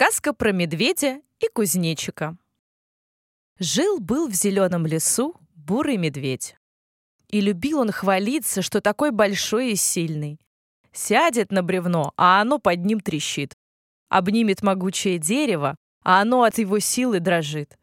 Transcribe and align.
Сказка 0.00 0.32
про 0.32 0.52
медведя 0.52 1.20
и 1.40 1.48
кузнечика. 1.52 2.38
Жил-был 3.58 4.28
в 4.28 4.32
зеленом 4.32 4.86
лесу 4.86 5.34
бурый 5.54 5.98
медведь. 5.98 6.56
И 7.28 7.42
любил 7.42 7.80
он 7.80 7.92
хвалиться, 7.92 8.62
что 8.62 8.80
такой 8.80 9.10
большой 9.10 9.72
и 9.72 9.76
сильный. 9.76 10.40
Сядет 10.90 11.52
на 11.52 11.62
бревно, 11.62 12.14
а 12.16 12.40
оно 12.40 12.58
под 12.58 12.82
ним 12.82 13.00
трещит. 13.00 13.52
Обнимет 14.08 14.62
могучее 14.62 15.18
дерево, 15.18 15.76
а 16.02 16.22
оно 16.22 16.44
от 16.44 16.56
его 16.56 16.78
силы 16.78 17.20
дрожит. 17.20 17.78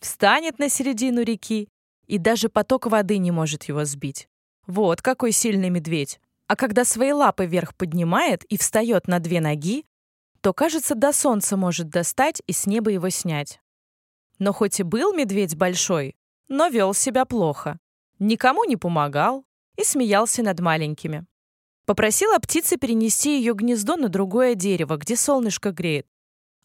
Встанет 0.00 0.58
на 0.58 0.68
середину 0.68 1.22
реки, 1.22 1.70
и 2.06 2.18
даже 2.18 2.50
поток 2.50 2.88
воды 2.88 3.16
не 3.16 3.30
может 3.30 3.64
его 3.64 3.86
сбить. 3.86 4.28
Вот 4.66 5.00
какой 5.00 5.32
сильный 5.32 5.70
медведь. 5.70 6.20
А 6.46 6.56
когда 6.56 6.84
свои 6.84 7.12
лапы 7.12 7.46
вверх 7.46 7.74
поднимает 7.74 8.44
и 8.52 8.58
встает 8.58 9.08
на 9.08 9.18
две 9.18 9.40
ноги, 9.40 9.86
то, 10.44 10.52
кажется, 10.52 10.94
до 10.94 11.14
солнца 11.14 11.56
может 11.56 11.88
достать 11.88 12.42
и 12.46 12.52
с 12.52 12.66
неба 12.66 12.90
его 12.90 13.08
снять. 13.08 13.60
Но 14.38 14.52
хоть 14.52 14.78
и 14.78 14.82
был 14.82 15.14
медведь 15.14 15.56
большой, 15.56 16.16
но 16.48 16.68
вел 16.68 16.92
себя 16.92 17.24
плохо. 17.24 17.78
Никому 18.18 18.64
не 18.64 18.76
помогал 18.76 19.46
и 19.78 19.84
смеялся 19.84 20.42
над 20.42 20.60
маленькими. 20.60 21.24
Попросила 21.86 22.36
птица 22.40 22.76
перенести 22.76 23.38
ее 23.38 23.54
гнездо 23.54 23.96
на 23.96 24.10
другое 24.10 24.54
дерево, 24.54 24.98
где 24.98 25.16
солнышко 25.16 25.70
греет. 25.70 26.06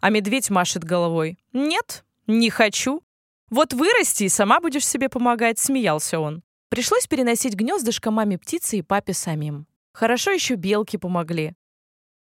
А 0.02 0.10
медведь 0.10 0.50
машет 0.50 0.84
головой. 0.84 1.40
«Нет, 1.54 2.04
не 2.28 2.50
хочу. 2.50 3.02
Вот 3.50 3.72
вырасти 3.72 4.26
и 4.26 4.30
сама 4.30 4.60
будешь 4.60 4.86
себе 4.86 5.08
помогать»,— 5.08 5.58
смеялся 5.60 6.20
он. 6.20 6.44
Пришлось 6.68 7.08
переносить 7.08 7.54
гнездышко 7.54 8.12
маме 8.12 8.38
птицы 8.38 8.80
и 8.80 8.82
папе 8.82 9.14
самим. 9.14 9.68
Хорошо 9.94 10.32
еще 10.32 10.56
белки 10.56 10.98
помогли. 10.98 11.56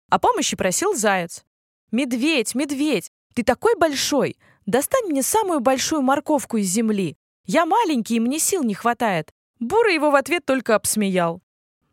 О 0.09 0.19
помощи 0.19 0.55
просил 0.55 0.95
заяц. 0.95 1.43
«Медведь, 1.91 2.55
медведь, 2.55 3.11
ты 3.33 3.43
такой 3.43 3.75
большой! 3.75 4.37
Достань 4.65 5.07
мне 5.07 5.23
самую 5.23 5.59
большую 5.59 6.01
морковку 6.01 6.57
из 6.57 6.67
земли. 6.67 7.17
Я 7.45 7.65
маленький, 7.65 8.15
и 8.15 8.19
мне 8.19 8.39
сил 8.39 8.63
не 8.63 8.73
хватает». 8.73 9.31
Бурый 9.59 9.93
его 9.93 10.11
в 10.11 10.15
ответ 10.15 10.45
только 10.45 10.75
обсмеял. 10.75 11.41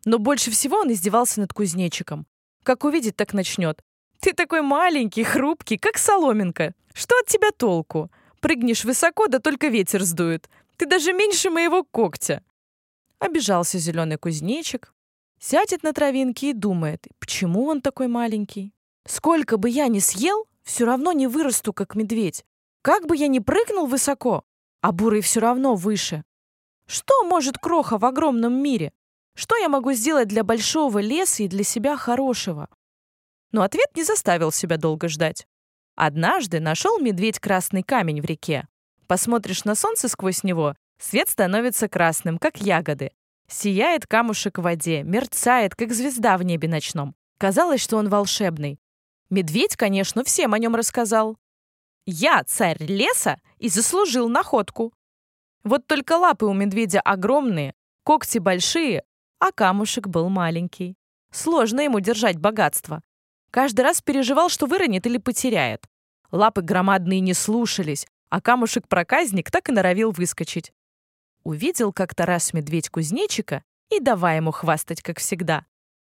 Но 0.05 0.17
больше 0.17 0.51
всего 0.51 0.77
он 0.77 0.91
издевался 0.91 1.39
над 1.39 1.53
кузнечиком. 1.53 2.25
Как 2.63 2.83
увидит, 2.83 3.15
так 3.15 3.33
начнет. 3.33 3.81
«Ты 4.19 4.33
такой 4.33 4.61
маленький, 4.61 5.23
хрупкий, 5.23 5.77
как 5.77 5.97
соломинка. 5.97 6.73
Что 6.93 7.17
от 7.19 7.27
тебя 7.27 7.51
толку? 7.51 8.11
Прыгнешь 8.39 8.83
высоко, 8.85 9.27
да 9.27 9.39
только 9.39 9.67
ветер 9.67 10.03
сдует. 10.03 10.49
Ты 10.77 10.85
даже 10.85 11.13
меньше 11.13 11.49
моего 11.49 11.83
когтя». 11.83 12.43
Обижался 13.19 13.77
зеленый 13.77 14.17
кузнечик, 14.17 14.93
Сядет 15.43 15.81
на 15.81 15.91
травинке 15.91 16.51
и 16.51 16.53
думает, 16.53 17.07
почему 17.17 17.65
он 17.65 17.81
такой 17.81 18.07
маленький? 18.07 18.75
Сколько 19.07 19.57
бы 19.57 19.71
я 19.71 19.87
ни 19.87 19.97
съел, 19.97 20.45
все 20.61 20.85
равно 20.85 21.13
не 21.13 21.25
вырасту, 21.25 21.73
как 21.73 21.95
медведь. 21.95 22.45
Как 22.83 23.07
бы 23.07 23.17
я 23.17 23.27
ни 23.27 23.39
прыгнул 23.39 23.87
высоко, 23.87 24.43
а 24.81 24.91
бурый 24.91 25.21
все 25.21 25.39
равно 25.39 25.73
выше. 25.73 26.23
Что 26.85 27.23
может 27.23 27.57
кроха 27.57 27.97
в 27.97 28.05
огромном 28.05 28.53
мире? 28.53 28.93
Что 29.33 29.57
я 29.57 29.67
могу 29.67 29.93
сделать 29.93 30.27
для 30.27 30.43
большого 30.43 30.99
леса 30.99 31.41
и 31.41 31.47
для 31.47 31.63
себя 31.63 31.97
хорошего? 31.97 32.69
Но 33.51 33.63
ответ 33.63 33.87
не 33.95 34.03
заставил 34.03 34.51
себя 34.51 34.77
долго 34.77 35.09
ждать. 35.09 35.47
Однажды 35.95 36.59
нашел 36.59 36.99
медведь 36.99 37.39
красный 37.39 37.81
камень 37.81 38.21
в 38.21 38.25
реке. 38.25 38.67
Посмотришь 39.07 39.65
на 39.65 39.73
солнце 39.73 40.07
сквозь 40.07 40.43
него, 40.43 40.75
свет 40.99 41.29
становится 41.29 41.89
красным, 41.89 42.37
как 42.37 42.57
ягоды. 42.57 43.11
Сияет 43.51 44.07
камушек 44.07 44.59
в 44.59 44.61
воде, 44.61 45.03
мерцает, 45.03 45.75
как 45.75 45.91
звезда 45.91 46.37
в 46.37 46.43
небе 46.43 46.69
ночном. 46.69 47.15
Казалось, 47.37 47.81
что 47.81 47.97
он 47.97 48.07
волшебный. 48.07 48.79
Медведь, 49.29 49.75
конечно, 49.75 50.23
всем 50.23 50.53
о 50.53 50.57
нем 50.57 50.73
рассказал. 50.73 51.37
Я 52.05 52.45
царь 52.45 52.81
леса 52.81 53.41
и 53.57 53.67
заслужил 53.67 54.29
находку. 54.29 54.93
Вот 55.65 55.85
только 55.85 56.13
лапы 56.13 56.45
у 56.45 56.53
медведя 56.53 57.01
огромные, 57.01 57.73
когти 58.05 58.37
большие, 58.37 59.03
а 59.39 59.51
камушек 59.51 60.07
был 60.07 60.29
маленький. 60.29 60.95
Сложно 61.29 61.81
ему 61.81 61.99
держать 61.99 62.37
богатство. 62.37 63.01
Каждый 63.51 63.81
раз 63.81 64.01
переживал, 64.01 64.47
что 64.47 64.65
выронит 64.65 65.05
или 65.05 65.17
потеряет. 65.17 65.83
Лапы 66.31 66.61
громадные 66.61 67.19
не 67.19 67.33
слушались, 67.33 68.07
а 68.29 68.39
камушек-проказник 68.39 69.51
так 69.51 69.67
и 69.67 69.73
норовил 69.73 70.11
выскочить. 70.11 70.71
Увидел 71.43 71.91
как-то 71.91 72.25
раз 72.25 72.53
медведь 72.53 72.89
кузнечика 72.89 73.63
и 73.89 73.99
давай 73.99 74.37
ему 74.37 74.51
хвастать, 74.51 75.01
как 75.01 75.19
всегда. 75.19 75.65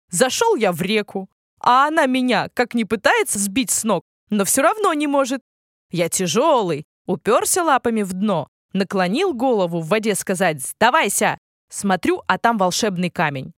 Зашел 0.10 0.56
я 0.56 0.72
в 0.72 0.82
реку, 0.82 1.30
а 1.60 1.88
она 1.88 2.06
меня, 2.06 2.50
как 2.54 2.74
не 2.74 2.86
пытается 2.86 3.40
сбить 3.40 3.72
с 3.72 3.84
ног, 3.84 4.04
но 4.30 4.46
все 4.46 4.62
равно 4.62 4.94
не 4.94 5.08
может. 5.08 5.42
Я 5.92 6.10
тяжелый, 6.10 6.86
уперся 7.06 7.64
лапами 7.64 8.04
в 8.04 8.14
дно, 8.14 8.48
наклонил 8.74 9.34
голову 9.34 9.82
в 9.82 9.88
воде 9.88 10.16
сказать 10.16 10.62
«Сдавайся!» 10.62 11.38
Смотрю, 11.70 12.24
а 12.28 12.38
там 12.38 12.58
волшебный 12.58 13.10
камень. 13.10 13.54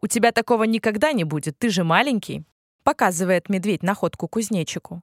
«У 0.00 0.06
тебя 0.06 0.32
такого 0.32 0.64
никогда 0.64 1.12
не 1.12 1.24
будет, 1.24 1.58
ты 1.58 1.68
же 1.68 1.84
маленький», 1.84 2.44
показывает 2.84 3.48
медведь 3.48 3.82
находку 3.82 4.28
кузнечику. 4.28 5.02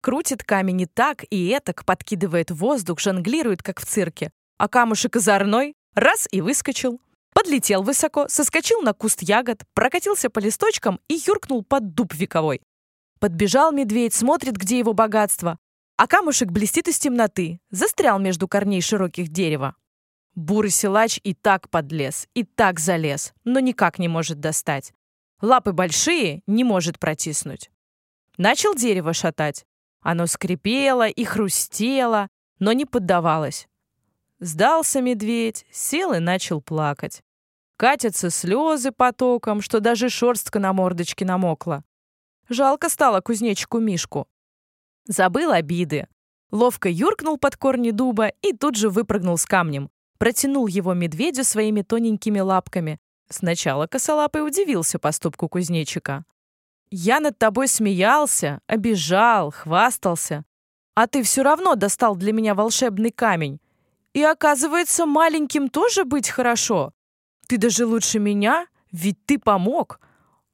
Крутит 0.00 0.44
камень 0.44 0.82
и 0.82 0.86
так, 0.86 1.24
и 1.30 1.48
этак, 1.48 1.86
подкидывает 1.86 2.50
воздух, 2.50 3.00
жонглирует, 3.00 3.62
как 3.62 3.80
в 3.80 3.86
цирке, 3.86 4.30
а 4.58 4.68
камушек 4.68 5.16
озорной 5.16 5.74
раз 5.94 6.28
и 6.30 6.40
выскочил. 6.40 7.00
Подлетел 7.32 7.82
высоко, 7.82 8.28
соскочил 8.28 8.80
на 8.82 8.92
куст 8.92 9.22
ягод, 9.22 9.64
прокатился 9.74 10.30
по 10.30 10.38
листочкам 10.38 11.00
и 11.08 11.18
юркнул 11.26 11.64
под 11.64 11.94
дуб 11.94 12.14
вековой. 12.14 12.60
Подбежал 13.18 13.72
медведь, 13.72 14.14
смотрит, 14.14 14.56
где 14.56 14.78
его 14.78 14.92
богатство, 14.92 15.58
а 15.96 16.06
камушек 16.06 16.50
блестит 16.50 16.88
из 16.88 16.98
темноты, 16.98 17.60
застрял 17.70 18.18
между 18.18 18.48
корней 18.48 18.80
широких 18.80 19.28
дерева. 19.28 19.76
Бурый 20.34 20.70
силач 20.70 21.20
и 21.22 21.34
так 21.34 21.70
подлез, 21.70 22.28
и 22.34 22.44
так 22.44 22.80
залез, 22.80 23.32
но 23.44 23.60
никак 23.60 23.98
не 23.98 24.08
может 24.08 24.40
достать. 24.40 24.92
Лапы 25.40 25.72
большие, 25.72 26.42
не 26.46 26.64
может 26.64 26.98
протиснуть. 26.98 27.70
Начал 28.36 28.74
дерево 28.74 29.12
шатать. 29.12 29.64
Оно 30.00 30.26
скрипело 30.26 31.08
и 31.08 31.24
хрустело, 31.24 32.28
но 32.58 32.72
не 32.72 32.84
поддавалось. 32.84 33.68
Сдался 34.40 35.00
медведь, 35.00 35.64
сел 35.70 36.12
и 36.12 36.18
начал 36.18 36.60
плакать. 36.60 37.22
Катятся 37.76 38.30
слезы 38.30 38.92
потоком, 38.92 39.60
что 39.60 39.80
даже 39.80 40.08
шерстка 40.08 40.58
на 40.58 40.72
мордочке 40.72 41.24
намокла. 41.24 41.84
Жалко 42.48 42.88
стало 42.88 43.20
кузнечику 43.20 43.78
Мишку. 43.78 44.28
Забыл 45.06 45.50
обиды. 45.50 46.08
Ловко 46.50 46.88
юркнул 46.88 47.36
под 47.38 47.56
корни 47.56 47.90
дуба 47.90 48.28
и 48.42 48.52
тут 48.52 48.76
же 48.76 48.90
выпрыгнул 48.90 49.38
с 49.38 49.44
камнем. 49.44 49.90
Протянул 50.18 50.66
его 50.66 50.94
медведю 50.94 51.42
своими 51.44 51.82
тоненькими 51.82 52.40
лапками. 52.40 53.00
Сначала 53.28 53.86
косолапый 53.86 54.46
удивился 54.46 54.98
поступку 54.98 55.48
кузнечика. 55.48 56.24
«Я 56.90 57.18
над 57.20 57.38
тобой 57.38 57.66
смеялся, 57.66 58.60
обижал, 58.66 59.50
хвастался. 59.50 60.44
А 60.94 61.08
ты 61.08 61.22
все 61.24 61.42
равно 61.42 61.74
достал 61.74 62.14
для 62.14 62.32
меня 62.32 62.54
волшебный 62.54 63.10
камень. 63.10 63.58
И 64.14 64.22
оказывается, 64.22 65.06
маленьким 65.06 65.68
тоже 65.68 66.04
быть 66.04 66.28
хорошо. 66.28 66.92
Ты 67.48 67.58
даже 67.58 67.84
лучше 67.84 68.20
меня, 68.20 68.68
ведь 68.92 69.18
ты 69.26 69.38
помог. 69.38 70.00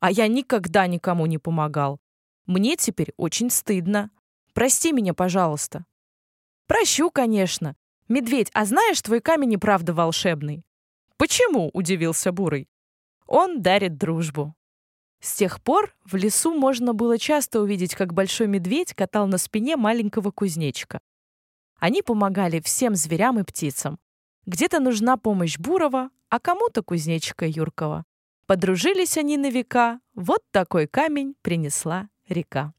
А 0.01 0.11
я 0.11 0.29
никогда 0.29 0.87
никому 0.87 1.27
не 1.27 1.37
помогал. 1.37 2.01
Мне 2.47 2.77
теперь 2.77 3.13
очень 3.19 3.51
стыдно. 3.51 4.11
Прости 4.55 4.93
меня, 4.93 5.13
пожалуйста. 5.13 5.85
Прощу, 6.67 7.11
конечно. 7.11 7.77
Медведь, 8.09 8.51
а 8.55 8.65
знаешь, 8.65 9.03
твой 9.03 9.21
камень 9.21 9.53
и 9.53 9.57
правда 9.59 9.93
волшебный. 9.93 10.65
Почему? 11.19 11.71
Удивился 11.75 12.33
Бурый. 12.33 12.67
Он 13.27 13.61
дарит 13.61 13.99
дружбу. 13.99 14.55
С 15.21 15.35
тех 15.35 15.63
пор 15.63 15.95
в 16.05 16.17
лесу 16.17 16.55
можно 16.55 16.95
было 16.95 17.19
часто 17.19 17.61
увидеть, 17.61 17.95
как 17.95 18.15
большой 18.15 18.47
медведь 18.47 18.95
катал 18.95 19.27
на 19.27 19.37
спине 19.37 19.77
маленького 19.77 20.31
кузнечика. 20.31 21.01
Они 21.81 22.03
помогали 22.03 22.61
всем 22.61 22.95
зверям 22.95 23.41
и 23.41 23.43
птицам. 23.43 23.99
Где-то 24.47 24.81
нужна 24.81 25.17
помощь 25.17 25.59
Бурова, 25.59 26.11
а 26.29 26.39
кому-то 26.39 26.83
кузнечика 26.83 27.47
Юркова. 27.47 28.05
Подружились 28.47 29.17
они 29.17 29.37
на 29.37 29.51
века, 29.51 30.01
вот 30.15 30.43
такой 30.51 30.87
камень 30.87 31.35
принесла 31.43 32.09
река. 32.29 32.75